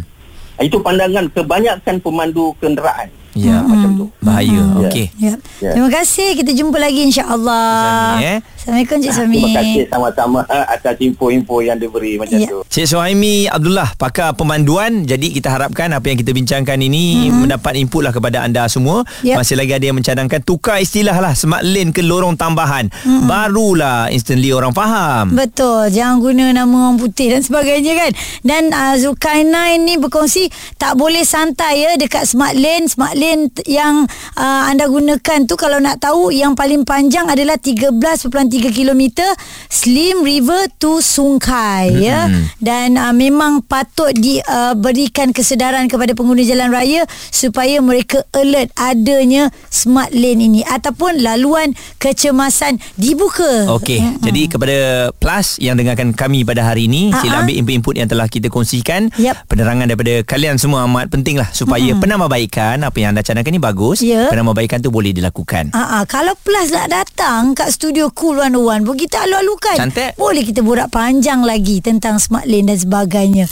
Itu 0.63 0.79
pandangan 0.79 1.27
kebanyakan 1.35 1.95
pemandu 1.99 2.55
kenderaan. 2.63 3.11
Ya 3.37 3.61
Macam 3.61 3.91
tu. 3.93 4.05
Bahaya 4.19 4.49
Ya. 4.49 4.63
Okey 4.81 5.05
Ya. 5.21 5.33
Ya. 5.61 5.71
Terima 5.77 5.89
kasih. 5.93 6.33
Kita 6.33 6.51
jumpa 6.53 6.77
lagi 6.81 7.05
insya-Allah. 7.05 8.17
Sami, 8.17 8.25
eh. 8.25 8.39
Assalamualaikum 8.67 8.99
Cik 8.99 9.13
Sami. 9.15 9.39
Terima 9.39 9.59
kasih 9.63 9.83
sama-sama 9.87 10.39
atas 10.43 10.95
info-info 10.99 11.63
yang 11.63 11.79
diberi 11.79 12.19
macam 12.19 12.35
Ya. 12.35 12.51
tu. 12.51 12.59
Cik 12.67 12.83
Suhaimi 12.83 13.47
Abdullah 13.47 13.95
pakar 13.95 14.35
pemanduan 14.35 15.07
jadi 15.07 15.23
kita 15.31 15.47
harapkan 15.47 15.87
apa 15.95 16.03
yang 16.11 16.19
kita 16.19 16.35
bincangkan 16.35 16.75
ini 16.75 17.31
mm-hmm. 17.31 17.47
mendapat 17.47 17.79
input 17.79 18.03
lah 18.03 18.11
kepada 18.11 18.43
anda 18.43 18.67
semua 18.67 19.07
Yep. 19.23 19.39
masih 19.39 19.55
lagi 19.55 19.71
ada 19.71 19.85
yang 19.87 19.95
mencadangkan 19.95 20.43
tukar 20.43 20.83
istilah 20.83 21.15
lah 21.15 21.31
smart 21.31 21.63
lane 21.63 21.95
ke 21.95 22.03
lorong 22.03 22.35
tambahan 22.35 22.91
mm-hmm. 22.91 23.23
barulah 23.23 24.11
instantly 24.11 24.51
orang 24.51 24.75
faham 24.75 25.31
Betul 25.31 25.87
Jangan 25.87 26.19
guna 26.19 26.45
nama 26.51 26.91
orang 26.91 26.99
putih 26.99 27.31
Dan 27.31 27.47
sebagainya 27.47 27.95
kan 27.95 28.11
Dan 28.43 28.63
uh, 28.75 28.99
Zulkarnain 28.99 29.79
ni 29.87 29.95
berkongsi 29.95 30.51
Tak 30.75 30.99
boleh 30.99 31.23
santai 31.23 31.87
ya 31.87 31.95
Dekat 31.95 32.27
smart 32.27 32.51
lane 32.51 32.91
Smart 32.91 33.15
lane 33.15 33.47
yang 33.63 34.03
uh, 34.35 34.63
Anda 34.67 34.91
gunakan 34.91 35.47
tu 35.47 35.55
Kalau 35.55 35.79
nak 35.79 36.03
tahu 36.03 36.35
Yang 36.35 36.59
paling 36.59 36.83
panjang 36.83 37.31
adalah 37.31 37.55
13.3 37.55 38.56
km 38.61 39.23
Slim 39.69 40.25
River 40.25 40.67
to 40.81 40.99
Sungkai 40.99 41.93
mm-hmm. 41.93 42.03
ya 42.03 42.19
Dan 42.57 42.97
uh, 42.97 43.13
memang 43.13 43.61
patut 43.63 44.11
diberikan 44.15 45.31
uh, 45.31 45.35
kesedaran 45.35 45.85
kepada 45.85 46.17
pengguna 46.17 46.41
jalan 46.43 46.73
raya 46.73 47.05
Supaya 47.29 47.79
mereka 47.79 48.25
alert 48.33 48.73
adanya 48.75 49.53
smart 49.69 50.09
lane 50.11 50.49
ini 50.49 50.61
Ataupun 50.65 51.21
laluan 51.21 51.77
kecemasan 52.01 52.81
dibuka 52.97 53.69
Okey, 53.77 53.99
Mm-mm. 53.99 54.23
jadi 54.23 54.41
kepada 54.49 54.77
Plus 55.17 55.59
yang 55.59 55.75
dengarkan 55.75 56.15
kami 56.15 56.47
pada 56.47 56.63
hari 56.63 56.87
ini, 56.87 57.11
sila 57.11 57.39
ah. 57.39 57.43
ambil 57.43 57.55
input-input 57.59 57.93
yang 57.99 58.09
telah 58.09 58.27
kita 58.31 58.47
kongsikan. 58.47 59.11
Yap. 59.19 59.49
Penerangan 59.49 59.89
daripada 59.89 60.23
kalian 60.23 60.55
semua 60.55 60.87
amat 60.87 61.11
penting 61.11 61.35
lah 61.35 61.49
supaya 61.51 61.91
Mm-mm. 61.91 62.01
penambahbaikan 62.01 62.81
apa 62.85 62.97
yang 62.97 63.11
anda 63.13 63.25
cadangkan 63.25 63.51
ni 63.51 63.61
bagus. 63.61 63.99
Ya. 63.99 64.31
Penambahbaikan 64.31 64.79
tu 64.79 64.89
boleh 64.93 65.11
dilakukan. 65.11 65.75
Ah, 65.75 66.03
kalau 66.07 66.33
Plus 66.39 66.71
nak 66.71 66.87
datang 66.93 67.51
kat 67.57 67.73
studio 67.73 68.07
Cool 68.13 68.36
101 68.37 68.85
pun 68.85 68.95
kita 68.95 69.25
alu-alukan. 69.25 69.77
Cantik. 69.81 70.13
Boleh 70.15 70.45
kita 70.45 70.61
borak 70.61 70.93
panjang 70.93 71.41
lagi 71.41 71.81
tentang 71.81 72.21
smart 72.21 72.45
lane 72.45 72.69
dan 72.69 72.77
sebagainya. 72.77 73.45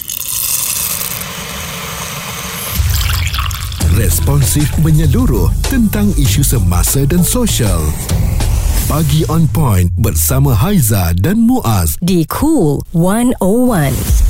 Responsif 3.95 4.67
menyeluruh 4.83 5.47
tentang 5.71 6.11
isu 6.19 6.43
semasa 6.43 7.07
dan 7.07 7.23
sosial. 7.23 7.79
Pagi 8.85 9.25
on 9.31 9.49
point 9.49 9.89
bersama 9.97 10.53
Haiza 10.53 11.15
dan 11.17 11.41
Muaz. 11.41 11.97
Di 12.03 12.27
Cool 12.27 12.83
101. 12.93 14.24